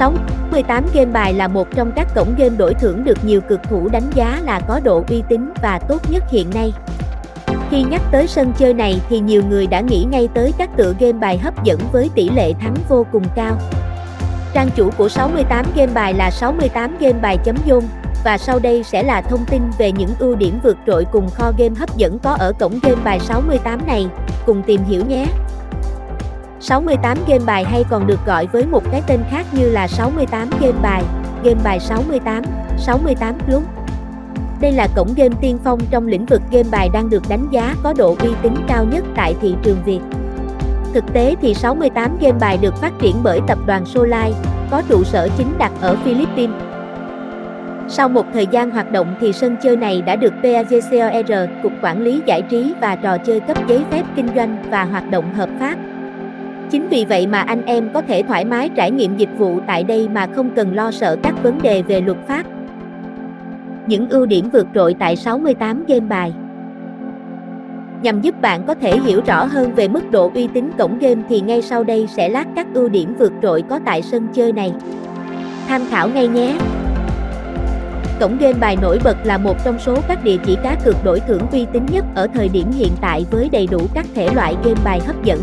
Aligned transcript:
68 0.00 0.84
game 0.94 1.12
bài 1.12 1.34
là 1.34 1.48
một 1.48 1.68
trong 1.74 1.92
các 1.96 2.08
cổng 2.14 2.34
game 2.38 2.56
đổi 2.56 2.74
thưởng 2.74 3.04
được 3.04 3.24
nhiều 3.24 3.40
cực 3.40 3.60
thủ 3.62 3.88
đánh 3.88 4.10
giá 4.14 4.40
là 4.44 4.60
có 4.60 4.80
độ 4.84 5.04
uy 5.08 5.22
tín 5.28 5.52
và 5.62 5.78
tốt 5.78 6.10
nhất 6.10 6.24
hiện 6.30 6.50
nay. 6.54 6.72
Khi 7.70 7.82
nhắc 7.82 8.02
tới 8.12 8.26
sân 8.26 8.52
chơi 8.58 8.74
này 8.74 9.00
thì 9.08 9.20
nhiều 9.20 9.42
người 9.48 9.66
đã 9.66 9.80
nghĩ 9.80 10.06
ngay 10.10 10.28
tới 10.34 10.52
các 10.58 10.70
tựa 10.76 10.94
game 10.98 11.12
bài 11.12 11.38
hấp 11.38 11.64
dẫn 11.64 11.78
với 11.92 12.10
tỷ 12.14 12.30
lệ 12.30 12.52
thắng 12.60 12.74
vô 12.88 13.06
cùng 13.12 13.24
cao. 13.36 13.56
Trang 14.54 14.70
chủ 14.76 14.90
của 14.98 15.08
68 15.08 15.66
game 15.76 15.92
bài 15.92 16.14
là 16.14 16.30
68 16.30 16.96
game 17.00 17.18
bài.com 17.22 17.82
và 18.24 18.38
sau 18.38 18.58
đây 18.58 18.82
sẽ 18.82 19.02
là 19.02 19.20
thông 19.20 19.44
tin 19.44 19.62
về 19.78 19.92
những 19.92 20.10
ưu 20.18 20.34
điểm 20.34 20.60
vượt 20.62 20.76
trội 20.86 21.06
cùng 21.12 21.30
kho 21.30 21.52
game 21.58 21.74
hấp 21.78 21.96
dẫn 21.96 22.18
có 22.18 22.30
ở 22.30 22.52
cổng 22.52 22.78
game 22.82 23.02
bài 23.04 23.20
68 23.20 23.86
này, 23.86 24.06
cùng 24.46 24.62
tìm 24.66 24.84
hiểu 24.84 25.04
nhé. 25.08 25.26
68 26.60 27.18
game 27.28 27.44
bài 27.46 27.64
hay 27.64 27.84
còn 27.90 28.06
được 28.06 28.26
gọi 28.26 28.46
với 28.46 28.66
một 28.66 28.82
cái 28.92 29.02
tên 29.06 29.20
khác 29.30 29.46
như 29.52 29.70
là 29.70 29.88
68 29.88 30.50
game 30.60 30.78
bài, 30.82 31.02
game 31.44 31.60
bài 31.64 31.80
68, 31.80 32.42
68 32.78 33.34
Club. 33.46 33.62
Đây 34.60 34.72
là 34.72 34.88
cổng 34.96 35.14
game 35.16 35.34
tiên 35.40 35.58
phong 35.64 35.78
trong 35.90 36.06
lĩnh 36.06 36.26
vực 36.26 36.42
game 36.50 36.68
bài 36.70 36.88
đang 36.92 37.10
được 37.10 37.22
đánh 37.28 37.48
giá 37.50 37.74
có 37.82 37.94
độ 37.98 38.16
uy 38.20 38.28
tín 38.42 38.54
cao 38.68 38.84
nhất 38.84 39.04
tại 39.16 39.34
thị 39.40 39.54
trường 39.62 39.78
Việt. 39.84 40.00
Thực 40.94 41.04
tế 41.12 41.34
thì 41.42 41.54
68 41.54 42.16
game 42.20 42.38
bài 42.40 42.58
được 42.62 42.76
phát 42.76 42.92
triển 42.98 43.16
bởi 43.22 43.40
tập 43.46 43.58
đoàn 43.66 43.86
Solai, 43.86 44.32
có 44.70 44.82
trụ 44.88 45.04
sở 45.04 45.28
chính 45.38 45.58
đặt 45.58 45.72
ở 45.80 45.96
Philippines. 46.04 46.56
Sau 47.88 48.08
một 48.08 48.26
thời 48.32 48.46
gian 48.46 48.70
hoạt 48.70 48.92
động 48.92 49.14
thì 49.20 49.32
sân 49.32 49.56
chơi 49.62 49.76
này 49.76 50.02
đã 50.02 50.16
được 50.16 50.32
PAGCOR, 50.42 51.50
Cục 51.62 51.72
Quản 51.82 52.02
lý 52.02 52.22
Giải 52.26 52.42
trí 52.42 52.74
và 52.80 52.96
Trò 52.96 53.18
chơi 53.18 53.40
cấp 53.40 53.56
giấy 53.68 53.84
phép 53.90 54.02
kinh 54.16 54.28
doanh 54.36 54.70
và 54.70 54.84
hoạt 54.84 55.10
động 55.10 55.34
hợp 55.34 55.48
pháp. 55.60 55.76
Chính 56.70 56.88
vì 56.88 57.04
vậy 57.04 57.26
mà 57.26 57.40
anh 57.40 57.66
em 57.66 57.88
có 57.94 58.02
thể 58.02 58.22
thoải 58.22 58.44
mái 58.44 58.68
trải 58.68 58.90
nghiệm 58.90 59.16
dịch 59.16 59.38
vụ 59.38 59.60
tại 59.66 59.84
đây 59.84 60.08
mà 60.08 60.26
không 60.26 60.50
cần 60.56 60.74
lo 60.74 60.90
sợ 60.90 61.16
các 61.22 61.42
vấn 61.42 61.62
đề 61.62 61.82
về 61.82 62.00
luật 62.00 62.18
pháp. 62.26 62.42
Những 63.86 64.08
ưu 64.08 64.26
điểm 64.26 64.50
vượt 64.52 64.66
trội 64.74 64.94
tại 64.94 65.16
68 65.16 65.84
game 65.88 66.06
bài 66.06 66.32
Nhằm 68.02 68.20
giúp 68.20 68.40
bạn 68.40 68.62
có 68.66 68.74
thể 68.74 68.98
hiểu 68.98 69.20
rõ 69.26 69.44
hơn 69.44 69.74
về 69.74 69.88
mức 69.88 70.10
độ 70.10 70.30
uy 70.34 70.48
tín 70.54 70.70
cổng 70.78 70.98
game 70.98 71.22
thì 71.28 71.40
ngay 71.40 71.62
sau 71.62 71.84
đây 71.84 72.06
sẽ 72.16 72.28
lát 72.28 72.46
các 72.56 72.66
ưu 72.74 72.88
điểm 72.88 73.14
vượt 73.18 73.32
trội 73.42 73.62
có 73.62 73.80
tại 73.84 74.02
sân 74.02 74.28
chơi 74.32 74.52
này. 74.52 74.72
Tham 75.68 75.82
khảo 75.90 76.08
ngay 76.08 76.28
nhé! 76.28 76.54
Cổng 78.20 78.38
game 78.38 78.58
bài 78.60 78.76
nổi 78.82 78.98
bật 79.04 79.16
là 79.24 79.38
một 79.38 79.56
trong 79.64 79.78
số 79.78 79.96
các 80.08 80.24
địa 80.24 80.36
chỉ 80.46 80.56
cá 80.62 80.76
cược 80.84 81.04
đổi 81.04 81.20
thưởng 81.20 81.42
uy 81.52 81.66
tín 81.72 81.86
nhất 81.86 82.04
ở 82.14 82.26
thời 82.34 82.48
điểm 82.48 82.70
hiện 82.70 82.92
tại 83.00 83.26
với 83.30 83.48
đầy 83.52 83.66
đủ 83.66 83.80
các 83.94 84.06
thể 84.14 84.34
loại 84.34 84.56
game 84.64 84.80
bài 84.84 85.00
hấp 85.06 85.24
dẫn. 85.24 85.38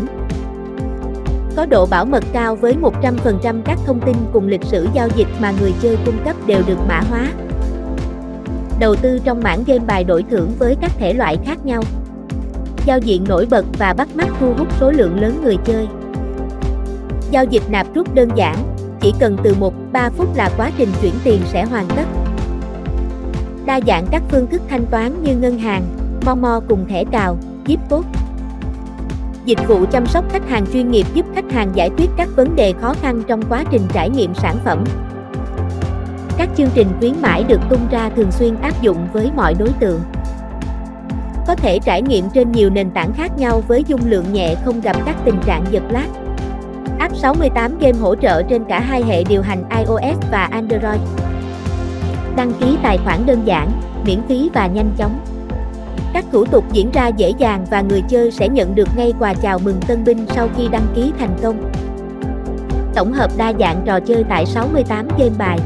Có 1.58 1.66
độ 1.66 1.86
bảo 1.86 2.04
mật 2.04 2.24
cao 2.32 2.56
với 2.56 2.74
100% 3.02 3.62
các 3.64 3.78
thông 3.86 4.00
tin 4.00 4.16
cùng 4.32 4.48
lịch 4.48 4.64
sử 4.64 4.88
giao 4.94 5.08
dịch 5.16 5.26
mà 5.40 5.52
người 5.60 5.72
chơi 5.80 5.98
cung 6.06 6.18
cấp 6.24 6.36
đều 6.46 6.62
được 6.66 6.78
mã 6.88 7.00
hóa. 7.10 7.32
Đầu 8.78 8.96
tư 8.96 9.18
trong 9.24 9.42
mảng 9.42 9.64
game 9.66 9.84
bài 9.86 10.04
đổi 10.04 10.24
thưởng 10.30 10.50
với 10.58 10.76
các 10.80 10.92
thể 10.98 11.12
loại 11.12 11.38
khác 11.44 11.66
nhau. 11.66 11.82
Giao 12.86 12.98
diện 12.98 13.24
nổi 13.28 13.46
bật 13.50 13.64
và 13.78 13.94
bắt 13.94 14.08
mắt 14.16 14.28
thu 14.40 14.54
hút 14.58 14.68
số 14.80 14.90
lượng 14.90 15.20
lớn 15.20 15.40
người 15.44 15.56
chơi. 15.64 15.88
Giao 17.30 17.44
dịch 17.44 17.62
nạp 17.70 17.94
rút 17.94 18.14
đơn 18.14 18.28
giản, 18.36 18.56
chỉ 19.00 19.14
cần 19.18 19.36
từ 19.42 19.54
1-3 19.92 20.10
phút 20.10 20.36
là 20.36 20.50
quá 20.56 20.70
trình 20.78 20.88
chuyển 21.02 21.14
tiền 21.24 21.40
sẽ 21.44 21.64
hoàn 21.64 21.88
tất. 21.88 22.04
Đa 23.66 23.80
dạng 23.86 24.06
các 24.10 24.22
phương 24.30 24.46
thức 24.46 24.62
thanh 24.68 24.86
toán 24.86 25.22
như 25.22 25.36
ngân 25.36 25.58
hàng, 25.58 25.82
Momo 26.26 26.60
cùng 26.68 26.88
thẻ 26.88 27.04
cào, 27.04 27.38
chip 27.66 27.80
code. 27.90 28.17
Dịch 29.48 29.68
vụ 29.68 29.84
chăm 29.92 30.06
sóc 30.06 30.24
khách 30.30 30.48
hàng 30.48 30.66
chuyên 30.72 30.90
nghiệp 30.90 31.06
giúp 31.14 31.26
khách 31.34 31.52
hàng 31.52 31.70
giải 31.74 31.90
quyết 31.96 32.06
các 32.16 32.28
vấn 32.36 32.56
đề 32.56 32.74
khó 32.80 32.94
khăn 33.02 33.22
trong 33.28 33.42
quá 33.48 33.64
trình 33.70 33.82
trải 33.92 34.10
nghiệm 34.10 34.34
sản 34.34 34.56
phẩm. 34.64 34.84
Các 36.38 36.48
chương 36.56 36.68
trình 36.74 36.88
khuyến 36.98 37.12
mãi 37.22 37.44
được 37.48 37.60
tung 37.70 37.88
ra 37.90 38.10
thường 38.16 38.32
xuyên 38.32 38.56
áp 38.60 38.82
dụng 38.82 39.08
với 39.12 39.30
mọi 39.36 39.54
đối 39.54 39.68
tượng. 39.80 40.00
Có 41.46 41.54
thể 41.54 41.78
trải 41.78 42.02
nghiệm 42.02 42.30
trên 42.34 42.52
nhiều 42.52 42.70
nền 42.70 42.90
tảng 42.90 43.12
khác 43.12 43.38
nhau 43.38 43.62
với 43.68 43.84
dung 43.86 44.00
lượng 44.04 44.32
nhẹ 44.32 44.54
không 44.64 44.80
gặp 44.80 44.96
các 45.06 45.16
tình 45.24 45.38
trạng 45.46 45.64
giật 45.70 45.82
lag. 45.90 46.08
App 46.98 47.16
68 47.16 47.78
game 47.78 47.98
hỗ 47.98 48.14
trợ 48.14 48.42
trên 48.42 48.64
cả 48.64 48.80
hai 48.80 49.02
hệ 49.02 49.24
điều 49.24 49.42
hành 49.42 49.64
iOS 49.78 50.30
và 50.30 50.44
Android. 50.44 51.00
Đăng 52.36 52.52
ký 52.60 52.76
tài 52.82 52.98
khoản 52.98 53.26
đơn 53.26 53.42
giản, 53.44 53.70
miễn 54.04 54.20
phí 54.28 54.50
và 54.54 54.66
nhanh 54.66 54.90
chóng. 54.98 55.18
Các 56.12 56.24
thủ 56.32 56.44
tục 56.44 56.64
diễn 56.72 56.90
ra 56.90 57.08
dễ 57.08 57.32
dàng 57.38 57.64
và 57.70 57.80
người 57.80 58.02
chơi 58.08 58.30
sẽ 58.30 58.48
nhận 58.48 58.74
được 58.74 58.88
ngay 58.96 59.12
quà 59.18 59.34
chào 59.34 59.58
mừng 59.58 59.80
tân 59.88 60.04
binh 60.04 60.26
sau 60.34 60.48
khi 60.56 60.68
đăng 60.68 60.86
ký 60.94 61.12
thành 61.18 61.36
công. 61.42 61.70
Tổng 62.94 63.12
hợp 63.12 63.30
đa 63.36 63.52
dạng 63.60 63.82
trò 63.84 64.00
chơi 64.00 64.24
tại 64.28 64.46
68 64.46 65.08
game 65.18 65.34
bài. 65.38 65.58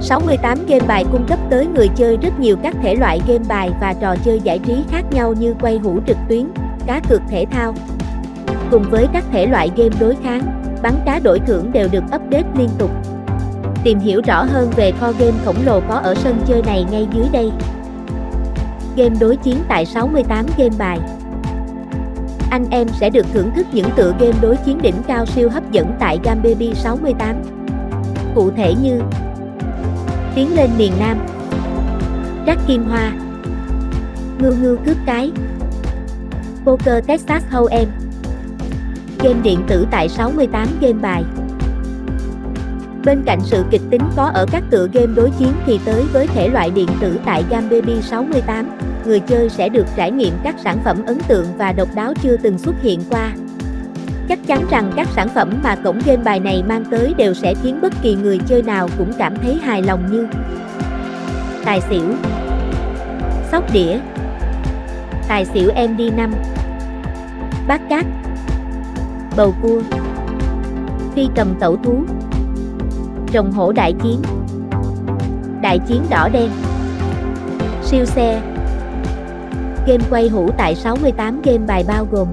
68 0.00 0.58
game 0.68 0.86
bài 0.86 1.04
cung 1.12 1.26
cấp 1.26 1.38
tới 1.50 1.66
người 1.66 1.88
chơi 1.96 2.16
rất 2.16 2.40
nhiều 2.40 2.56
các 2.62 2.74
thể 2.82 2.94
loại 2.94 3.20
game 3.28 3.44
bài 3.48 3.70
và 3.80 3.94
trò 4.00 4.16
chơi 4.24 4.40
giải 4.40 4.58
trí 4.58 4.84
khác 4.90 5.04
nhau 5.10 5.32
như 5.32 5.54
quay 5.60 5.78
hũ 5.78 5.98
trực 6.06 6.16
tuyến, 6.28 6.48
cá 6.86 7.00
cược 7.08 7.20
thể 7.28 7.46
thao. 7.50 7.74
Cùng 8.70 8.82
với 8.90 9.06
các 9.12 9.24
thể 9.32 9.46
loại 9.46 9.70
game 9.76 9.96
đối 10.00 10.16
kháng, 10.22 10.42
bắn 10.82 10.94
cá 11.06 11.18
đổi 11.18 11.40
thưởng 11.40 11.72
đều 11.72 11.88
được 11.92 12.04
update 12.04 12.46
liên 12.58 12.68
tục. 12.78 12.90
Tìm 13.84 13.98
hiểu 13.98 14.20
rõ 14.26 14.44
hơn 14.44 14.70
về 14.76 14.92
kho 14.92 15.12
game 15.18 15.36
khổng 15.44 15.66
lồ 15.66 15.80
có 15.88 15.94
ở 15.94 16.14
sân 16.14 16.38
chơi 16.46 16.62
này 16.62 16.86
ngay 16.90 17.08
dưới 17.12 17.26
đây. 17.32 17.50
Game 19.00 19.16
đối 19.20 19.36
chiến 19.36 19.56
tại 19.68 19.86
68 19.86 20.46
game 20.58 20.76
bài. 20.78 20.98
Anh 22.50 22.64
em 22.70 22.88
sẽ 22.88 23.10
được 23.10 23.26
thưởng 23.32 23.50
thức 23.56 23.66
những 23.72 23.90
tựa 23.96 24.14
game 24.20 24.38
đối 24.40 24.56
chiến 24.56 24.82
đỉnh 24.82 24.94
cao 25.06 25.26
siêu 25.26 25.50
hấp 25.50 25.72
dẫn 25.72 25.96
tại 26.00 26.18
Gambaby 26.24 26.74
68 26.74 27.36
Cụ 28.34 28.50
thể 28.56 28.74
như 28.82 29.00
Tiến 30.34 30.56
lên 30.56 30.70
miền 30.78 30.92
Nam. 31.00 31.18
Rắc 32.46 32.58
Kim 32.66 32.84
Hoa. 32.84 33.12
Ngưu 34.38 34.52
ngưu 34.56 34.76
cướp 34.86 34.96
cái. 35.06 35.32
Poker 36.64 37.06
Texas 37.06 37.42
Hold'em 37.50 37.86
Game 39.18 39.40
điện 39.42 39.60
tử 39.68 39.86
tại 39.90 40.08
68 40.08 40.68
game 40.80 41.00
bài. 41.02 41.24
Bên 43.04 43.22
cạnh 43.26 43.40
sự 43.42 43.64
kịch 43.70 43.82
tính 43.90 44.02
có 44.16 44.30
ở 44.34 44.46
các 44.52 44.62
tựa 44.70 44.88
game 44.92 45.14
đối 45.16 45.30
chiến 45.30 45.52
thì 45.66 45.80
tới 45.84 46.04
với 46.12 46.26
thể 46.26 46.48
loại 46.48 46.70
điện 46.70 46.88
tử 47.00 47.18
tại 47.24 47.44
Gambaby 47.50 48.02
68, 48.02 48.89
người 49.06 49.20
chơi 49.20 49.48
sẽ 49.48 49.68
được 49.68 49.86
trải 49.96 50.10
nghiệm 50.10 50.34
các 50.42 50.54
sản 50.64 50.78
phẩm 50.84 50.96
ấn 51.06 51.18
tượng 51.28 51.46
và 51.58 51.72
độc 51.72 51.88
đáo 51.94 52.14
chưa 52.22 52.36
từng 52.36 52.58
xuất 52.58 52.74
hiện 52.82 53.00
qua. 53.10 53.32
Chắc 54.28 54.38
chắn 54.46 54.64
rằng 54.70 54.92
các 54.96 55.08
sản 55.16 55.28
phẩm 55.34 55.60
mà 55.62 55.76
cổng 55.76 56.00
game 56.06 56.22
bài 56.24 56.40
này 56.40 56.62
mang 56.68 56.84
tới 56.90 57.14
đều 57.16 57.34
sẽ 57.34 57.54
khiến 57.62 57.80
bất 57.82 57.92
kỳ 58.02 58.14
người 58.14 58.38
chơi 58.46 58.62
nào 58.62 58.88
cũng 58.98 59.12
cảm 59.18 59.36
thấy 59.36 59.58
hài 59.62 59.82
lòng 59.82 60.12
như 60.12 60.26
Tài 61.64 61.80
xỉu, 61.80 62.04
Sóc 63.52 63.64
đĩa, 63.72 63.98
Tài 65.28 65.44
xỉu 65.44 65.70
MD5 65.70 66.30
Bát 67.68 67.80
cát, 67.88 68.06
Bầu 69.36 69.54
cua, 69.62 69.80
Phi 71.14 71.28
cầm 71.36 71.54
tẩu 71.60 71.76
thú, 71.76 72.04
Rồng 73.34 73.52
hổ 73.52 73.72
đại 73.72 73.94
chiến 74.02 74.22
Đại 75.62 75.78
chiến 75.78 76.02
đỏ 76.10 76.28
đen, 76.32 76.50
Siêu 77.82 78.04
xe 78.04 78.49
Game 79.90 80.04
quay 80.10 80.28
hũ 80.28 80.50
tại 80.58 80.74
68 80.74 81.42
game 81.42 81.66
bài 81.66 81.84
bao 81.88 82.06
gồm 82.10 82.28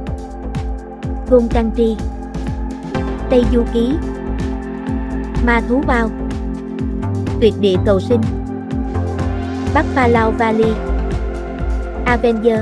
Gôn 1.29 1.47
Country, 1.47 1.95
Tri 1.95 1.97
Tây 3.29 3.43
Du 3.53 3.63
Ký 3.73 3.93
Ma 5.45 5.61
Thú 5.69 5.81
Bao 5.87 6.09
Tuyệt 7.41 7.53
địa 7.59 7.75
cầu 7.85 7.99
sinh 7.99 8.21
Bắc 9.73 9.85
Pha 9.95 10.07
Lao 10.07 10.31
Valley 10.31 10.71
Avenger 12.05 12.59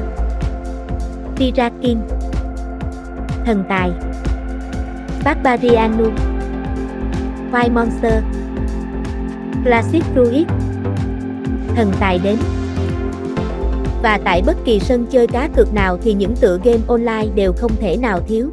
Pirakin 1.35 1.97
Thần 3.45 3.63
Tài 3.69 3.91
Barbarianu 5.23 6.05
White 7.51 7.73
Monster 7.73 8.23
Classic 9.63 10.03
Fruit 10.15 10.45
Thần 11.75 11.91
Tài 11.99 12.19
đến. 12.23 12.37
Và 14.05 14.19
tại 14.23 14.41
bất 14.45 14.57
kỳ 14.65 14.79
sân 14.79 15.05
chơi 15.11 15.27
cá 15.27 15.49
cược 15.55 15.73
nào 15.73 15.97
thì 16.03 16.13
những 16.13 16.35
tựa 16.35 16.59
game 16.63 16.79
online 16.87 17.27
đều 17.35 17.53
không 17.53 17.71
thể 17.79 17.97
nào 17.97 18.19
thiếu 18.27 18.49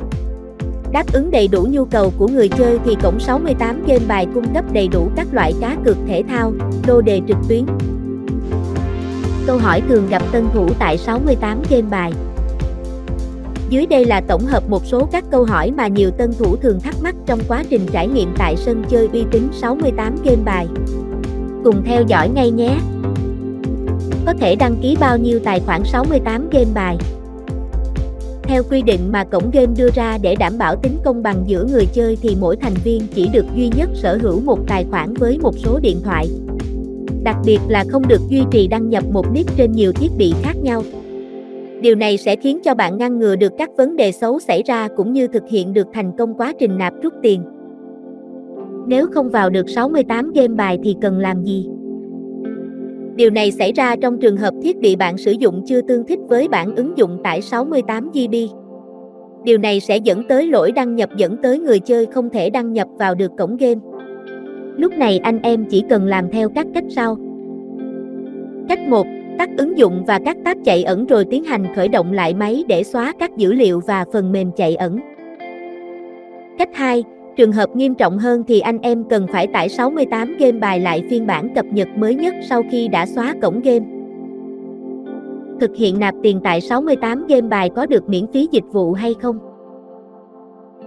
Đáp 0.93 1.13
ứng 1.13 1.31
đầy 1.31 1.49
đủ 1.49 1.67
nhu 1.71 1.85
cầu 1.85 2.13
của 2.19 2.29
người 2.29 2.49
chơi 2.49 2.79
thì 2.85 2.97
cổng 3.03 3.21
68 3.21 3.87
game 3.87 4.05
bài 4.09 4.27
cung 4.35 4.55
cấp 4.55 4.65
đầy 4.73 4.89
đủ 4.89 5.09
các 5.17 5.27
loại 5.33 5.55
cá 5.61 5.77
cược 5.85 5.97
thể 6.07 6.23
thao, 6.29 6.53
lô 6.87 7.01
đề 7.01 7.21
trực 7.29 7.37
tuyến. 7.49 7.67
Câu 9.47 9.59
hỏi 9.59 9.83
thường 9.89 10.09
gặp 10.09 10.23
tân 10.33 10.45
thủ 10.55 10.69
tại 10.79 10.99
68 10.99 11.63
game 11.71 11.89
bài. 11.91 12.13
Dưới 13.69 13.87
đây 13.87 14.05
là 14.05 14.21
tổng 14.29 14.45
hợp 14.45 14.63
một 14.69 14.87
số 14.87 15.09
các 15.13 15.25
câu 15.31 15.45
hỏi 15.45 15.71
mà 15.71 15.87
nhiều 15.87 16.11
tân 16.11 16.33
thủ 16.39 16.57
thường 16.57 16.81
thắc 16.81 16.95
mắc 17.03 17.15
trong 17.27 17.41
quá 17.49 17.65
trình 17.71 17.87
trải 17.93 18.09
nghiệm 18.09 18.35
tại 18.39 18.57
sân 18.57 18.85
chơi 18.89 19.09
uy 19.13 19.25
tín 19.31 19.49
68 19.53 20.17
game 20.25 20.43
bài. 20.45 20.67
Cùng 21.65 21.83
theo 21.85 22.03
dõi 22.07 22.29
ngay 22.29 22.51
nhé! 22.51 22.79
Có 24.27 24.33
thể 24.33 24.57
đăng 24.57 24.77
ký 24.83 24.97
bao 25.01 25.19
nhiêu 25.19 25.41
tài 25.45 25.61
khoản 25.61 25.85
68 25.85 26.49
game 26.51 26.71
bài? 26.75 26.97
Theo 28.43 28.63
quy 28.71 28.83
định 28.83 29.01
mà 29.13 29.25
cổng 29.25 29.51
game 29.53 29.73
đưa 29.77 29.91
ra 29.95 30.19
để 30.23 30.35
đảm 30.35 30.53
bảo 30.59 30.77
tính 30.77 30.97
công 31.05 31.23
bằng 31.23 31.45
giữa 31.47 31.67
người 31.73 31.87
chơi 31.87 32.17
thì 32.23 32.37
mỗi 32.41 32.57
thành 32.57 32.75
viên 32.85 33.03
chỉ 33.15 33.29
được 33.33 33.45
duy 33.57 33.71
nhất 33.77 33.91
sở 33.95 34.19
hữu 34.23 34.41
một 34.41 34.59
tài 34.69 34.87
khoản 34.91 35.15
với 35.15 35.39
một 35.39 35.59
số 35.59 35.79
điện 35.79 35.97
thoại. 36.05 36.29
Đặc 37.23 37.37
biệt 37.45 37.59
là 37.69 37.85
không 37.89 38.09
được 38.09 38.21
duy 38.29 38.43
trì 38.51 38.67
đăng 38.67 38.89
nhập 38.89 39.05
một 39.13 39.33
nick 39.33 39.57
trên 39.57 39.73
nhiều 39.73 39.93
thiết 39.93 40.09
bị 40.19 40.35
khác 40.43 40.57
nhau. 40.63 40.83
Điều 41.81 41.95
này 41.95 42.17
sẽ 42.17 42.37
khiến 42.37 42.59
cho 42.65 42.75
bạn 42.75 42.99
ngăn 42.99 43.19
ngừa 43.19 43.37
được 43.37 43.53
các 43.59 43.71
vấn 43.77 43.97
đề 43.97 44.13
xấu 44.13 44.41
xảy 44.41 44.63
ra 44.63 44.89
cũng 44.97 45.13
như 45.13 45.27
thực 45.27 45.43
hiện 45.49 45.73
được 45.73 45.87
thành 45.95 46.13
công 46.19 46.35
quá 46.35 46.53
trình 46.59 46.79
nạp 46.79 46.93
rút 47.03 47.13
tiền. 47.23 47.43
Nếu 48.87 49.07
không 49.15 49.31
vào 49.31 49.51
được 49.51 49.69
68 49.71 50.33
game 50.33 50.55
bài 50.55 50.79
thì 50.85 50.97
cần 51.01 51.19
làm 51.19 51.45
gì? 51.45 51.69
Điều 53.17 53.31
này 53.31 53.51
xảy 53.51 53.73
ra 53.73 53.97
trong 53.97 54.19
trường 54.21 54.37
hợp 54.37 54.55
thiết 54.63 54.79
bị 54.79 54.97
bạn 54.97 55.19
sử 55.19 55.33
dụng 55.33 55.63
chưa 55.67 55.81
tương 55.83 56.07
thích 56.07 56.19
với 56.29 56.49
bản 56.49 56.77
ứng 56.77 56.99
dụng 56.99 57.19
tải 57.25 57.43
68 57.43 58.11
GB. 58.11 58.35
Điều 59.45 59.59
này 59.59 59.81
sẽ 59.81 59.97
dẫn 59.97 60.29
tới 60.29 60.47
lỗi 60.47 60.73
đăng 60.73 60.95
nhập 60.95 61.11
dẫn 61.17 61.37
tới 61.37 61.59
người 61.59 61.79
chơi 61.79 62.07
không 62.07 62.31
thể 62.31 62.51
đăng 62.51 62.73
nhập 62.73 62.89
vào 62.99 63.15
được 63.15 63.33
cổng 63.39 63.57
game. 63.57 63.81
Lúc 64.77 64.93
này 64.93 65.19
anh 65.19 65.39
em 65.43 65.65
chỉ 65.71 65.85
cần 65.89 66.07
làm 66.07 66.31
theo 66.31 66.49
các 66.49 66.67
cách 66.75 66.85
sau. 66.89 67.17
Cách 68.69 68.81
1. 68.89 69.07
Tắt 69.39 69.51
ứng 69.59 69.79
dụng 69.79 70.05
và 70.07 70.19
các 70.25 70.37
tab 70.45 70.59
chạy 70.65 70.85
ẩn 70.85 71.07
rồi 71.07 71.25
tiến 71.25 71.45
hành 71.45 71.67
khởi 71.77 71.89
động 71.89 72.13
lại 72.13 72.35
máy 72.35 72.65
để 72.69 72.83
xóa 72.83 73.13
các 73.19 73.37
dữ 73.37 73.53
liệu 73.53 73.81
và 73.87 74.05
phần 74.13 74.33
mềm 74.33 74.51
chạy 74.57 74.77
ẩn. 74.77 74.99
Cách 76.59 76.71
2. 76.75 77.05
Trường 77.37 77.53
hợp 77.53 77.77
nghiêm 77.77 77.95
trọng 77.95 78.19
hơn 78.19 78.45
thì 78.49 78.61
anh 78.61 78.79
em 78.79 79.05
cần 79.05 79.27
phải 79.33 79.47
tải 79.47 79.69
68 79.69 80.37
game 80.39 80.59
bài 80.59 80.81
lại 80.81 81.05
phiên 81.11 81.27
bản 81.27 81.55
cập 81.55 81.67
nhật 81.67 81.89
mới 81.97 82.15
nhất 82.15 82.35
sau 82.49 82.63
khi 82.71 82.89
đã 82.89 83.07
xóa 83.07 83.35
cổng 83.43 83.61
game. 83.61 83.87
Thực 85.61 85.77
hiện 85.77 85.99
nạp 86.01 86.15
tiền 86.23 86.41
tại 86.45 86.61
68 86.61 87.27
game 87.27 87.49
bài 87.49 87.71
có 87.77 87.87
được 87.87 88.09
miễn 88.09 88.27
phí 88.27 88.49
dịch 88.53 88.65
vụ 88.73 88.93
hay 88.93 89.15
không? 89.15 89.39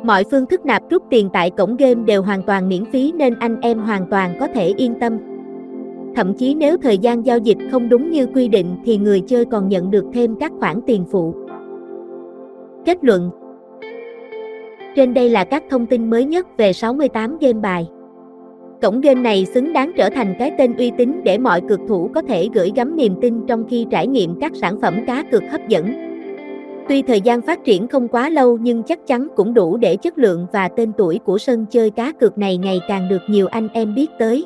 Mọi 0.04 0.24
phương 0.32 0.46
thức 0.46 0.66
nạp 0.66 0.90
rút 0.90 1.04
tiền 1.10 1.30
tại 1.34 1.50
cổng 1.50 1.76
game 1.76 2.04
đều 2.06 2.22
hoàn 2.22 2.44
toàn 2.44 2.70
miễn 2.70 2.86
phí 2.86 3.12
nên 3.12 3.40
anh 3.40 3.62
em 3.62 3.80
hoàn 3.80 4.10
toàn 4.10 4.38
có 4.40 4.48
thể 4.48 4.74
yên 4.78 5.00
tâm. 5.00 5.18
Thậm 6.16 6.34
chí 6.34 6.56
nếu 6.56 6.78
thời 6.78 6.98
gian 6.98 7.26
giao 7.26 7.38
dịch 7.38 7.58
không 7.72 7.90
đúng 7.90 8.12
như 8.12 8.26
quy 8.26 8.48
định 8.48 8.78
thì 8.86 8.98
người 8.98 9.22
chơi 9.22 9.46
còn 9.46 9.70
nhận 9.70 9.92
được 9.92 10.06
thêm 10.14 10.36
các 10.40 10.52
khoản 10.60 10.80
tiền 10.88 11.06
phụ. 11.12 11.34
Kết 12.86 13.04
luận 13.04 13.30
trên 14.96 15.14
đây 15.14 15.30
là 15.30 15.44
các 15.44 15.64
thông 15.70 15.86
tin 15.86 16.10
mới 16.10 16.26
nhất 16.26 16.58
về 16.58 16.74
68 16.74 17.38
game 17.38 17.54
bài. 17.54 17.88
Cổng 18.82 19.02
game 19.02 19.22
này 19.22 19.46
xứng 19.46 19.74
đáng 19.74 19.92
trở 19.98 20.10
thành 20.10 20.36
cái 20.40 20.52
tên 20.58 20.76
uy 20.78 20.92
tín 20.98 21.22
để 21.24 21.38
mọi 21.38 21.62
cực 21.70 21.80
thủ 21.88 22.10
có 22.16 22.22
thể 22.22 22.50
gửi 22.54 22.72
gắm 22.76 22.96
niềm 22.96 23.16
tin 23.22 23.48
trong 23.48 23.66
khi 23.70 23.86
trải 23.92 24.08
nghiệm 24.08 24.40
các 24.40 24.52
sản 24.56 24.82
phẩm 24.82 25.00
cá 25.08 25.24
cược 25.32 25.44
hấp 25.52 25.68
dẫn. 25.68 25.94
Tuy 26.90 27.02
thời 27.02 27.22
gian 27.22 27.42
phát 27.42 27.64
triển 27.64 27.88
không 27.88 28.08
quá 28.08 28.30
lâu 28.30 28.58
nhưng 28.58 28.84
chắc 28.84 29.08
chắn 29.08 29.28
cũng 29.36 29.54
đủ 29.54 29.78
để 29.78 29.96
chất 29.96 30.18
lượng 30.18 30.48
và 30.54 30.68
tên 30.68 30.92
tuổi 30.98 31.20
của 31.26 31.38
sân 31.38 31.66
chơi 31.70 31.90
cá 31.90 32.12
cược 32.12 32.38
này 32.38 32.58
ngày 32.58 32.80
càng 32.88 33.10
được 33.10 33.22
nhiều 33.30 33.48
anh 33.48 33.68
em 33.74 33.96
biết 33.96 34.12
tới. 34.20 34.46